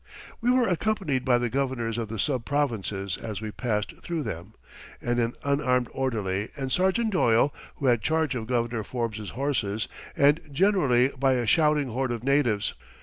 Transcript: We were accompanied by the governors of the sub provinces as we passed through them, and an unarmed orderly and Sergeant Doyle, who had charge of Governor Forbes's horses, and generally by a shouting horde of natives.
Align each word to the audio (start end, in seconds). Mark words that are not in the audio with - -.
We 0.41 0.49
were 0.49 0.67
accompanied 0.67 1.23
by 1.23 1.37
the 1.37 1.47
governors 1.51 1.99
of 1.99 2.07
the 2.07 2.17
sub 2.17 2.43
provinces 2.43 3.17
as 3.17 3.39
we 3.39 3.51
passed 3.51 3.95
through 4.01 4.23
them, 4.23 4.55
and 4.99 5.19
an 5.19 5.33
unarmed 5.43 5.89
orderly 5.91 6.49
and 6.57 6.71
Sergeant 6.71 7.11
Doyle, 7.11 7.53
who 7.75 7.85
had 7.85 8.01
charge 8.01 8.33
of 8.33 8.47
Governor 8.47 8.83
Forbes's 8.83 9.29
horses, 9.37 9.87
and 10.17 10.39
generally 10.51 11.09
by 11.09 11.33
a 11.33 11.45
shouting 11.45 11.89
horde 11.89 12.11
of 12.11 12.23
natives. 12.23 12.73